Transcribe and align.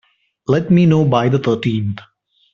Let 0.47 0.71
me 0.71 0.87
know 0.87 1.05
by 1.05 1.29
the 1.29 1.37
thirteenth. 1.37 1.99